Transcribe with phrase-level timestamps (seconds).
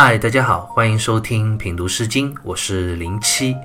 [0.00, 3.56] 嗨，大家好，欢迎收听品读诗经，我是零七。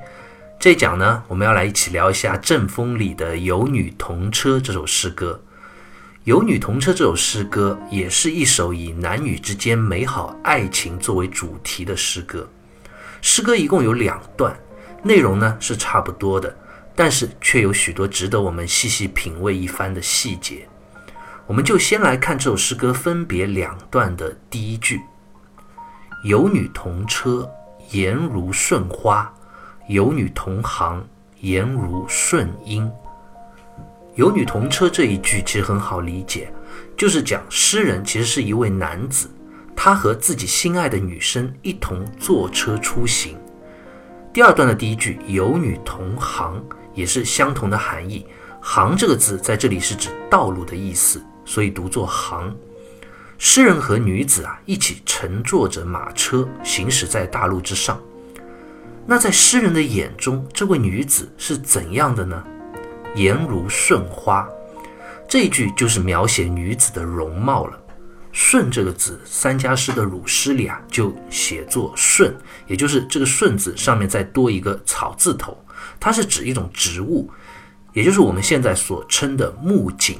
[0.60, 5.40] 这一讲呢，我们要来一起聊一下《正风》里的《有女同车》这首诗歌。
[6.24, 12.50] 《有女同车》这首诗歌也是一首以男女之间美好爱情作为主题的诗歌。
[13.22, 14.60] 诗歌一共有两段，
[15.04, 16.58] 内容呢是差不多的，
[16.96, 20.68] 但是却有许多值得我们细细品味一番的细节。
[21.46, 25.00] 我们就先来看这首诗歌分别两段的第一句。
[26.24, 27.50] 有女同车，
[27.92, 29.30] 颜如舜花；
[29.90, 31.06] 有女同行，
[31.42, 32.90] 颜如舜英。
[34.16, 36.50] 有女同车这一句其实很好理解，
[36.96, 39.30] 就是讲诗人其实是一位男子，
[39.76, 43.38] 他和自己心爱的女生一同坐车出行。
[44.32, 46.64] 第二段的第一句“有女同行”
[46.96, 48.26] 也是相同的含义
[48.62, 52.56] ，“行”这个字在这里是指道路的意思，所以读作“行”。
[53.46, 58.02] 诗人和女子啊一起乘坐着马车行驶在大路之上。
[59.06, 62.42] 那在诗人的眼中，这位女子是怎样的呢？
[63.16, 64.48] 颜如舜花，
[65.28, 67.78] 这一句就是描写女子的容貌了。
[68.32, 72.34] 舜这个字，三家诗的鲁诗里啊就写作舜，
[72.66, 75.62] 也就是这个舜字上面再多一个草字头，
[76.00, 77.30] 它是指一种植物，
[77.92, 80.18] 也就是我们现在所称的木槿。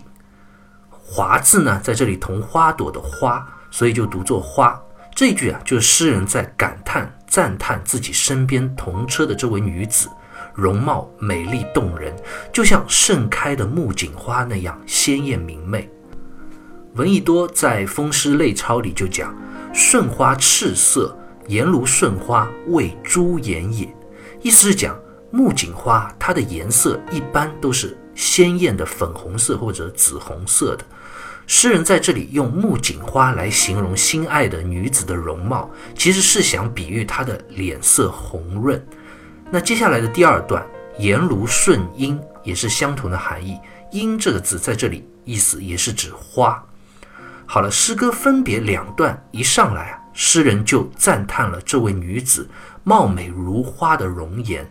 [1.16, 4.82] 华字呢，在这里同花朵的花，所以就读作花。
[5.14, 10.10] 这句啊，就是诗人在感叹、赞叹自己身边同车的这位女子，
[10.56, 12.16] 容貌美丽动人，
[12.52, 15.88] 就像盛开的木槿花那样鲜艳明媚。
[16.96, 19.36] 闻一多在《风诗类钞》里就讲
[19.72, 21.16] ：“舜花赤色，
[21.48, 23.88] 颜如舜花，谓朱颜也。”
[24.42, 30.84] 意思是讲木槿花，它的颜色一般都是鲜艳的粉红色或者紫红色的。
[31.46, 38.82] 诗人在这里用木槿花来形容心爱的女子的容貌，其实是想比喻她的脸色红润。
[39.52, 40.66] 那接下来的第二段
[40.98, 43.60] “颜如舜英”也是相同的含义
[43.92, 46.64] ，“英”这个字在这里意思也是指花。
[47.46, 52.50] 好了，诗歌分别两段一上来啊，诗人就赞叹了这位女子
[52.84, 54.66] 貌美如花的容颜，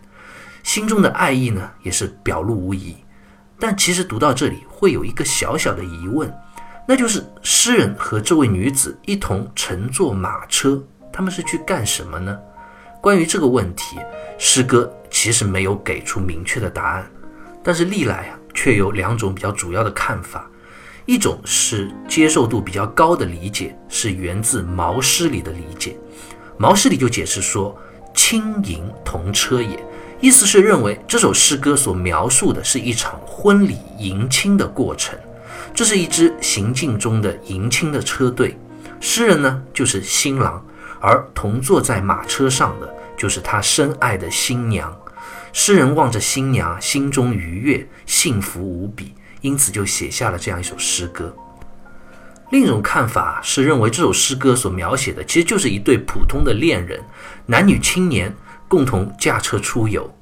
[0.63, 2.97] 心中的爱意呢也是表露无遗。
[3.61, 6.33] 但其实读到这里会有一个小小的疑问。
[6.87, 10.83] 那就是诗人和这位女子一同乘坐马车，
[11.13, 12.37] 他们是去干什么呢？
[13.01, 13.99] 关于这个问题，
[14.39, 17.11] 诗歌其实没有给出明确的答案，
[17.63, 20.49] 但是历来啊，却有两种比较主要的看法。
[21.05, 25.91] 一种是接受度比较高的理解，是源自《毛诗》里的理解。
[26.57, 27.77] 《毛诗》里就解释说
[28.15, 29.79] ：“轻盈同车也”，
[30.21, 35.19] 意思是认为这首诗歌所描述的是一场婚礼迎亲的过程。
[35.75, 38.59] 这是一支行进中的迎亲的车队，
[39.01, 40.65] 诗人呢就是新郎，
[41.01, 44.95] 而同坐在马车上的就是他深爱的新娘。
[45.53, 51.35] 诗人望着新娘，心中愉悦，幸福无比，因此就写下了这样一首诗歌。
[52.51, 57.03] 另一种看法是认为这首诗歌所描写的其实就是一对普通的恋人，
[57.47, 58.35] 男女青年
[58.69, 60.15] 共同驾车出游。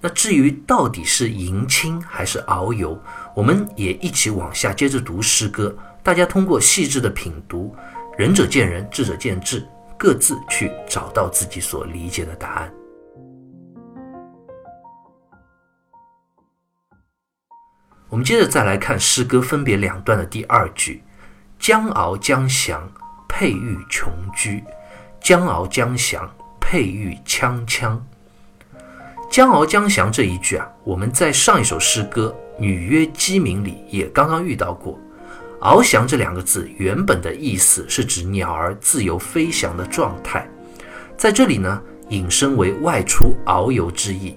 [0.00, 3.00] 那至于到底是迎亲还是遨游，
[3.34, 5.74] 我们也一起往下接着读诗歌。
[6.02, 7.74] 大家通过细致的品读，
[8.18, 9.66] 仁者见仁，智者见智，
[9.96, 12.72] 各自去找到自己所理解的答案。
[18.08, 21.02] 我们接着再来看诗歌分别两段的第二句
[21.58, 22.86] ：“将翱将降，
[23.28, 24.62] 佩玉琼居。
[25.18, 26.28] ”“将翱将降，
[26.60, 27.98] 佩玉锵锵。”
[29.30, 34.98] 将翱将降这一句啊，我们在上一首诗歌《女曰鸡鸣》里也刚刚遇到过。
[35.60, 40.48] 翱翔这两个字原本的意思是指鸟儿自由飞翔的状态，
[41.16, 44.36] 在这里呢引申为外出遨游之意。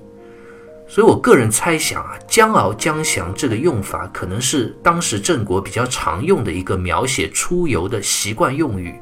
[0.87, 8.95] 所以我个人猜想啊，将翱将降这个用法可能是当时郑国比较常用的一个描写出游的习惯用语，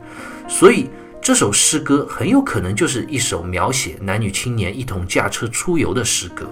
[0.48, 0.90] 所以。
[1.26, 6.46] 这首诗歌很有可能就是一首描写男女青年一同驾车出游的诗歌。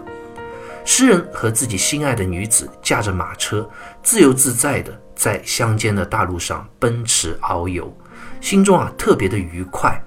[0.84, 3.70] 诗人和自己心爱的女子驾着马车，
[4.02, 7.96] 自由自在地在乡间的大路上奔驰遨游，
[8.40, 10.02] 心中啊特别的愉快。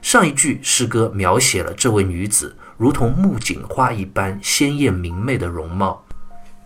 [0.00, 6.04] 上一句诗歌描写了这位女子如同木槿花一般鲜艳明媚的容貌，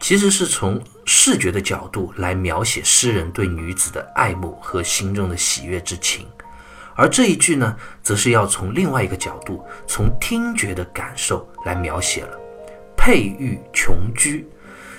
[0.00, 6.26] 其实是从视觉的角度来描写诗人对女子的爱慕和心中的喜悦之情。
[6.94, 12.38] 而这一句呢，则是要从另外一个角度，从听觉的感受来描写了。
[13.06, 14.44] 佩玉琼居，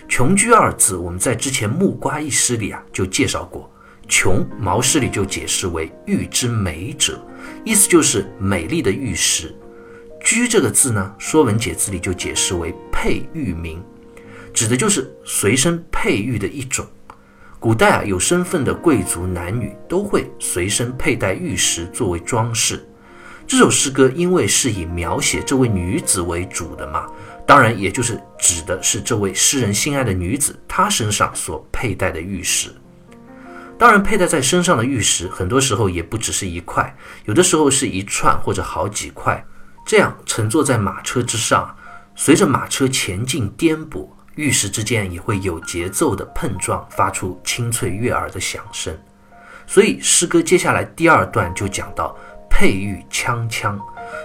[0.08, 3.70] 琼居二字，我们在之前木瓜一诗里啊就介绍过。
[4.08, 7.22] 琼，毛诗里就解释为玉之美者，
[7.66, 9.54] 意思就是美丽的玉石。
[10.24, 13.84] 居这个字呢，《说文解字》里就解释为佩玉名，
[14.54, 16.88] 指的就是随身佩玉的一种。
[17.60, 22.88] 古代啊，有身份的贵族男女都会随身佩戴玉石作为装饰。
[23.46, 27.08] 这首诗歌因为是以描写这位女子为主的嘛，
[27.48, 32.70] 当然也就是指的是这位诗人心爱的女子她身上所佩戴的玉石。
[33.80, 36.94] 当然，佩戴在身上的玉石很多时候也不只是一块，
[37.26, 39.42] 有的时候是一串或者好几块。
[39.86, 41.74] 这样乘坐在马车之上，
[42.16, 48.94] 随着马车前进颠簸，玉石之间也会有节奏的碰撞，发出清脆悦耳的响声。
[49.66, 52.18] 所以诗歌接下来第二段就讲到
[52.50, 53.80] 佩玉锵锵，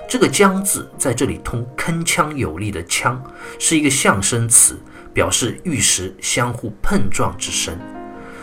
[0.09, 3.19] 这个“锵”字在这里通铿锵有力的“锵”，
[3.59, 4.79] 是一个象声词，
[5.15, 7.79] 表示玉石相互碰撞之声。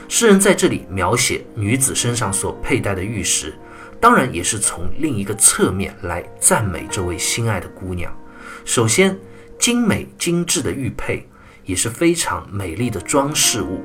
[0.07, 3.53] 诗人在这里描写女子身上所佩戴的玉石。
[4.01, 8.17] 当然也是从另一个侧面来赞美这位心爱的姑娘。
[8.63, 9.19] 首先，
[9.59, 11.27] 精美精致的玉佩
[11.65, 13.83] 也是非常美丽的装饰物。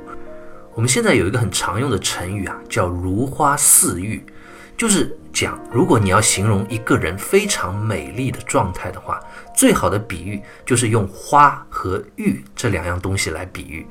[0.72, 4.24] 我们现在有一个很常用的成语啊，叫“如花似玉”，
[4.76, 9.20] 就是讲如果你要形容一个人非常美丽的状态的话，
[9.56, 13.86] 最好的比喻就是用花和玉这两样东西来比喻。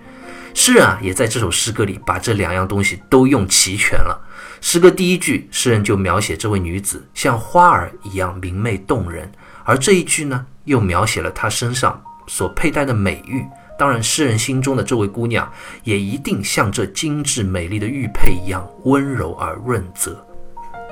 [0.53, 4.21] 诗人啊，也在这首诗歌里把这两样东西都用齐全了。
[4.61, 9.31] 诗歌第一句，诗人就描写这位女子像花儿一样明媚动人，
[9.63, 13.43] 而这一句呢，又描写了她身上所佩戴的美玉。
[13.79, 15.51] 当然，诗人心中的这位姑娘
[15.83, 20.23] 也一定像这精致美丽的玉佩一样温柔而润泽。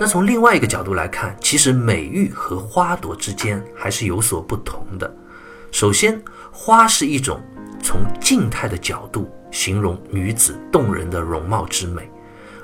[0.02, 5.16] 那从另外一个角度来看，其实美玉和花朵之间还是有所不同的。
[5.72, 6.20] 首先，
[6.52, 7.40] 花是一种
[7.84, 12.10] 从静态的角度形容女子动人的容貌之美。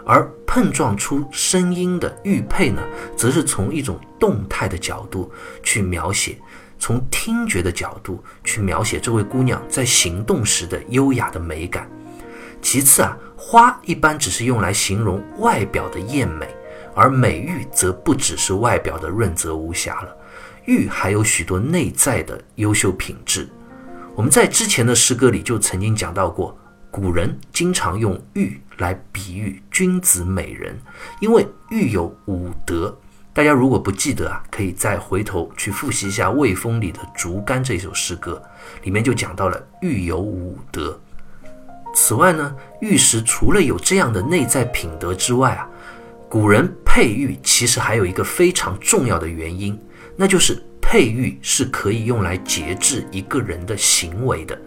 [0.04, 2.82] 而碰撞出声音的玉佩呢，
[3.16, 5.32] 则是从一种动态的角度
[5.62, 6.40] 去描写，
[6.80, 11.88] 从听觉的角度去描写这位姑娘在行动时的优雅的美感。
[12.64, 16.48] 其次啊，花一般只是用来形容外表的艳美，
[16.98, 20.18] 而美玉则不只是外表的润泽无瑕了，
[20.66, 23.48] 玉还有许多内在的优秀品质。
[24.16, 26.58] 我们在之前的诗歌里就曾经讲到过。
[26.90, 30.76] 古人经常用玉来比喻君子美人，
[31.20, 32.98] 因为玉有五德。
[33.34, 38.42] 大家如果不记得啊，可以再回头去复习一下《魏风》里的《竹竿》这首诗歌，
[38.82, 41.00] 里面就讲到了玉有五德。
[41.94, 45.70] 此外呢，玉石除了有这样的内在品德之外啊，
[46.30, 49.80] 古人佩玉其实还有一个非常重要的原因，
[50.18, 54.60] 那就是佩玉是可以用来节制一个人的行为的。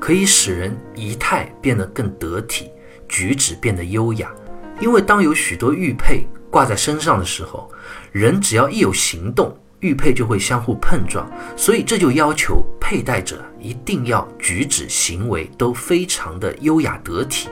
[0.00, 2.70] 可以使人仪态变得更得体，
[3.08, 4.32] 举止变得优雅。
[4.80, 7.70] 因为当有许多玉佩挂在身上的时候，
[8.10, 11.24] 人只要一有行动，玉佩就会相互碰撞。
[11.56, 17.48] 所以这就要求佩戴者一定要举止行为都非常的优雅得体，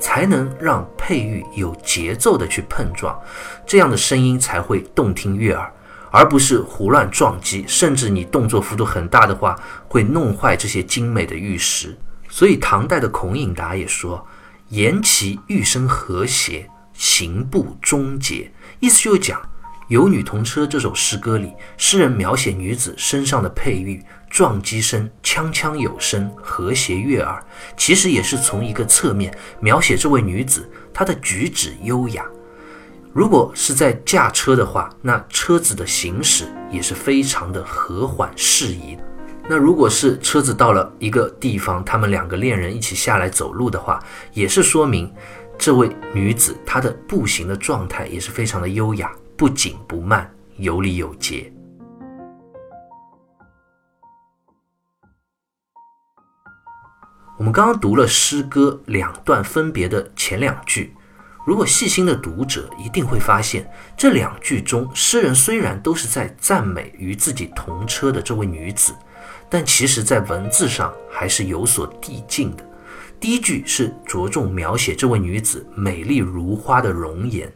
[0.00, 3.16] 才能让佩玉有节奏的去碰撞，
[3.66, 5.72] 这样的声音才会动听悦耳。
[6.12, 9.56] 而不是胡乱撞击，甚至你动作幅度很大的话，
[9.86, 11.96] 会弄坏这些精美的玉石。
[12.28, 14.26] 所以唐代的孔颖达也说
[14.70, 19.40] ：“言其玉声和谐，行步忠节。”意思就是讲
[19.90, 27.44] 《有女同车》这首诗歌里，诗人描写女子身上的佩玉撞击声锵锵有声，和谐悦耳。
[27.76, 32.24] 其实也是从一个侧面描写这位女子她的举止优雅。
[33.12, 38.96] 如果是在驾车的话，那车子的行驶也是非常的和缓适宜。
[39.48, 43.98] 那如果是车子到了一个地方，他们两个恋人一起下来走路的话，
[44.34, 45.12] 也是说明
[45.58, 51.50] 这位女子她的步行的状态也是非常的优雅，不紧不慢，有礼有节。
[57.38, 60.94] 我们刚刚读了诗歌两段分别的前两句。
[61.46, 63.66] 如果细心的读者一定会发现，
[63.96, 68.94] 这两句中，诗人虽然都是在赞美与自己同车的这位女子，
[69.48, 72.70] 但其实在文字上还是有所递进的。
[73.18, 77.50] 第一句是着重描写这位女子美丽如花的容颜，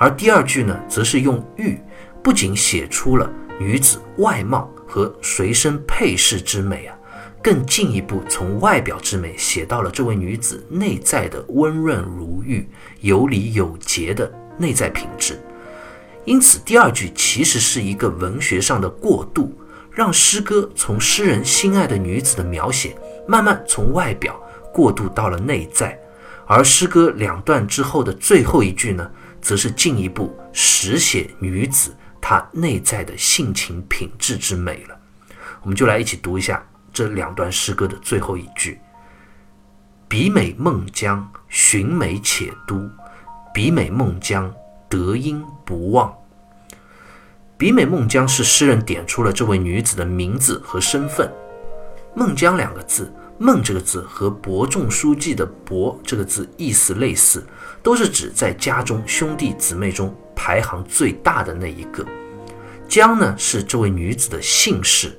[0.00, 1.78] 而第二句呢，则是用玉，
[2.22, 6.96] 不仅写出了女子外貌和随身配饰之美啊。
[7.42, 12.66] 更进一步从外表之美写到了这位女子内在的温润如玉、
[13.00, 15.38] 有礼有节的内在品质。
[16.24, 19.54] 因此，第二句其实是一个文学上的过渡，
[19.90, 22.96] 让诗歌从诗人心爱的女子的描写，
[23.28, 24.38] 慢慢从外表
[24.72, 25.98] 过渡到了内在。
[26.46, 34.98] 而诗歌两段之后的最后一句呢，则是进一步实写女子她内在的性情品质之美了。
[35.62, 38.80] 我们就来一起读一下这两段诗歌的最后一句
[40.08, 42.90] ：“比美孟姜，寻美且都。
[43.52, 44.52] 比美孟姜，
[44.88, 46.14] 德音不忘。”
[47.58, 51.30] 比美孟姜是诗人点出了这位女子的名字和身份。
[52.14, 57.46] 孟姜两个字，孟这个字和伯仲叔季的伯这个字意思类似，
[57.82, 62.04] 都是指在家中兄弟姊妹中排行最大的那一个。
[62.88, 65.16] 姜呢是这位女子的姓氏。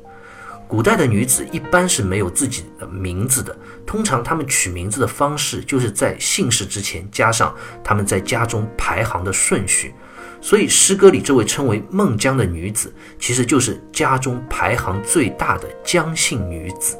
[0.67, 3.53] 古代的女子一般是没有自己的名字的，
[3.85, 7.53] 通常她们取名字的方式就是在姓氏之前加上
[7.83, 9.93] 她们在家中排行的顺序。
[10.39, 16.97] 所以，诗歌里这位称为孟姜的女子，其实就是家中排行最大的姜姓女子。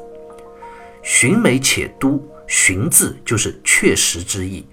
[1.02, 4.64] 寻美且都，寻字就是确实之意，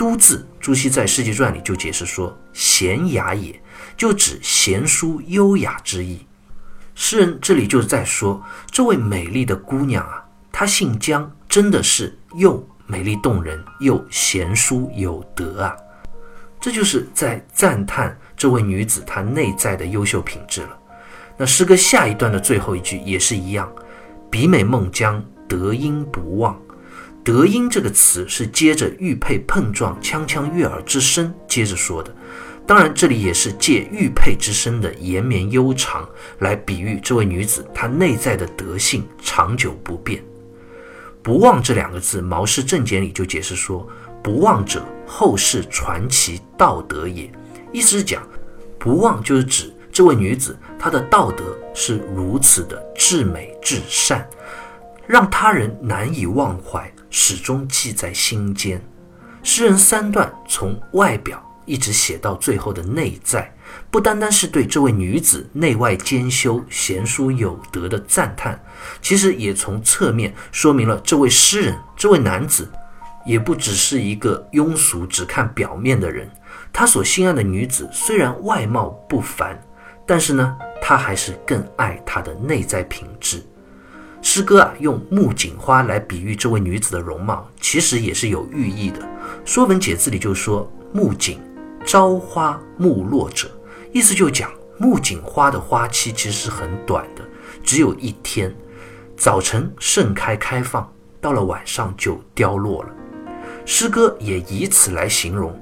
[0.00, 3.62] 都字，朱熹在《世纪传》里就解释说，娴雅也，
[3.98, 6.26] 就指贤淑优雅之意。
[6.94, 15.76] 诗人这里就是在说，这位美丽的姑娘啊，她姓姜，真的是又美丽动人，又贤淑有德啊。
[16.58, 20.78] 这就是在赞叹这位女子她内在的优秀品质了。
[21.36, 23.70] 那诗歌下一段的最后一句也是一样
[24.32, 26.58] ：“比美孟姜，德音不忘。”
[27.22, 32.14] 德音这个词是接着玉佩碰撞锵锵悦耳之声接着说的。
[32.66, 36.08] 当然，这里也是借玉佩之声的延绵悠长
[36.38, 40.22] 来比喻这位女子她内在的德性长久不变。
[41.22, 43.86] 不忘这两个字，《毛氏正解》里就解释说。
[44.22, 47.30] 不忘者，后世传奇道德也。
[47.72, 48.22] 意思是讲，
[48.78, 54.28] 不忘就是指这位女子，她的道德是如此的至美至善，
[55.06, 58.82] 让他人难以忘怀，始终记在心间。
[59.42, 63.52] 诗人三段从外表一直写到最后的内在，
[63.90, 68.58] 不单单是对这位女子内外兼修、贤淑有德的赞叹，
[69.02, 72.70] 其实也从侧面说明了这位诗人，这位男子。
[73.26, 76.26] 也不只是一个庸俗、只看表面的人。
[76.72, 79.62] 他所心爱的女子虽然外貌不凡，
[80.06, 83.44] 但是呢，他还是更爱她的内在品质。
[84.22, 89.00] 诗歌啊，用木槿花来比喻这位女子的容貌，其实也是有寓意的。
[89.44, 91.40] 《说文解字》里就说：“木槿，
[91.86, 93.50] 朝花暮落者。”
[93.92, 97.22] 意思就讲木槿花的花期其实是很短的，
[97.64, 98.54] 只有一天，
[99.16, 100.88] 早晨盛开开放，
[101.20, 102.90] 到了晚上就凋落了。
[103.64, 105.58] 诗歌也以此来形容，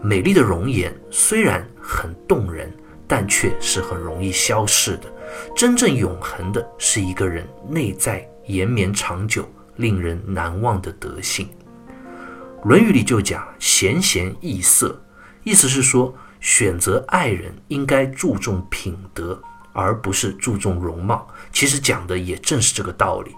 [0.00, 2.72] 美丽的容颜虽然很动人，
[3.06, 5.12] 但却是很容易消逝的。
[5.54, 11.48] 真正永恒的是一个人内在延绵长久、令人难忘的德性。
[12.68, 15.00] 《论语》里就讲“贤贤易色”，
[15.44, 19.40] 意思是说，选择爱人应该注重品德，
[19.72, 21.28] 而不是注重容貌。
[21.52, 23.32] 其实讲的也正是这个道理。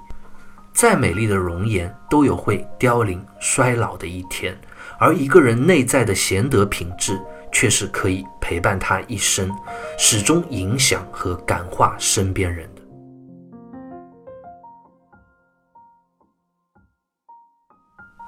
[0.72, 4.58] 再美丽的容颜都有会凋零衰老的一天，
[4.98, 7.20] 而一个人内在的贤德品质
[7.52, 9.50] 却是可以陪伴他一生，
[9.98, 12.82] 始终影响和感化身边人的。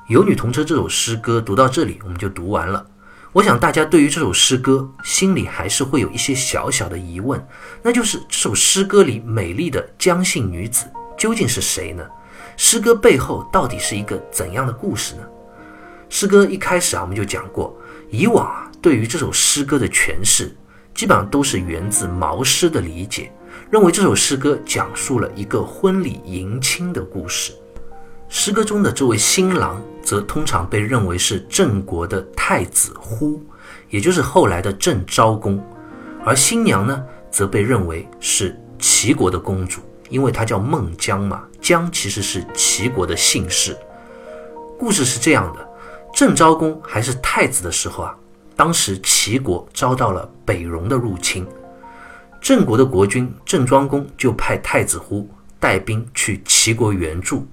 [0.15, 2.87] 《有女同车》这首诗歌读到这里，我们就读完了。
[3.33, 7.43] 我想大家对于这首诗歌心里还是会有一些小小的疑问，
[7.81, 10.85] 那就是这首诗歌里美丽的姜姓女子
[11.17, 12.07] 究竟是谁呢？
[12.59, 15.23] 诗歌背后到底是一个怎样的故事呢？
[16.11, 17.75] 诗歌一开始啊，我们就讲过，
[18.11, 20.53] 以往啊，对于这首诗歌的诠释，
[20.93, 23.33] 基本上都是源自毛诗的理解，
[23.71, 27.53] 认为这首诗歌讲述了一个婚礼迎亲的故事。
[28.29, 33.41] 诗歌中的这位新郎，则通常被认为是郑国的太子呼，
[33.89, 35.65] 也就是后来的郑昭公，
[36.25, 39.81] 而新娘呢，则被认为是齐国的公主。
[40.09, 43.77] 因为她叫孟姜嘛，姜其实是齐国的姓氏。
[44.77, 45.67] 故事是这样的：
[46.13, 48.15] 郑昭公还是太子的时候啊，
[48.57, 51.47] 当时齐国遭到了北戎的入侵，
[52.41, 55.29] 郑国的国君郑庄公就派太子乎
[55.59, 57.47] 带兵去齐国援助，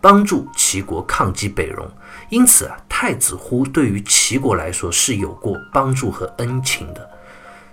[0.00, 1.90] 帮助齐国抗击北戎。
[2.28, 7.10] 因此啊，太子乎对于齐国来说是有过帮助和恩情的。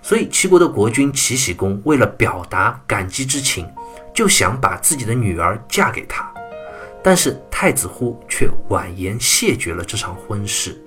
[0.01, 3.67] 所以齐国的国君齐僖公为了表达感激之情。
[4.13, 6.27] 就想把自己的女儿嫁给他，
[7.03, 10.83] 但是太子乎却婉言谢绝了这场婚事。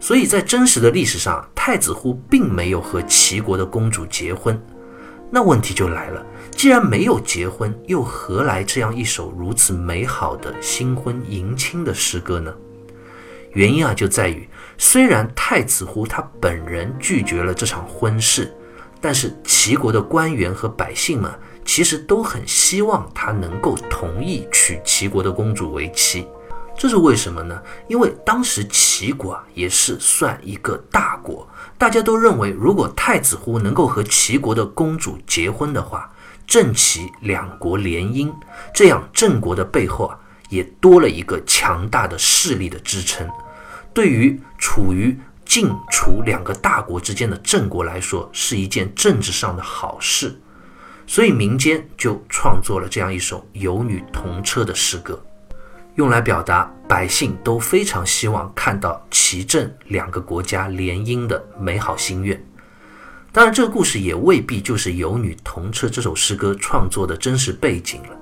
[0.00, 4.60] 所以在真实的历史上，太子呼并没有和齐国的公主结婚。
[5.30, 12.54] 那问题就来了，既然没有结婚，又何来这样一首如此美好的新婚迎亲的诗歌呢？
[13.52, 18.54] 原因啊，就在于虽然太子呼他本人拒绝了这场婚事。
[19.00, 21.30] 但是齐国的官员和百姓们
[21.64, 26.26] 其实都很希望他能够同意娶齐国的公主为妻。
[26.78, 27.60] 这是为什么呢？
[27.88, 36.08] 因为当时齐国啊也是算一个大国，大家都认为如果太子乎能够和齐国的公主结婚的话，
[36.46, 38.32] 郑齐两国联姻，
[38.72, 40.16] 这样郑国的背后啊
[40.50, 43.28] 也多了一个强大的势力的支撑。
[43.92, 50.40] 对于处于晋楚两个大国之间的郑国来说，是一件政治上的好事，
[51.08, 55.20] 所以民间就创作了这样一首有女同车的诗歌。
[55.98, 62.40] 用来表达百姓都非常希望看到齐郑两个国家联姻的美好心愿。
[63.32, 68.16] 当然，这个故事也未必就是《有女同车》这首诗歌创作的真实背景了，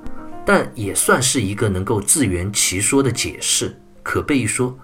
[0.47, 4.75] 但也算是一个能够自圆其说的解释，可备一说。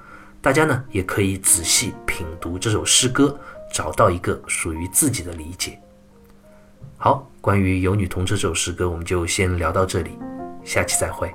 [0.43, 3.35] 大家呢也可以仔细品读这首诗歌，
[3.73, 5.79] 找到一个属于自己的理解。
[6.99, 10.11] 好，关于《有女同车》这首诗歌，我们就先聊到这里，
[10.63, 11.33] 下期再会。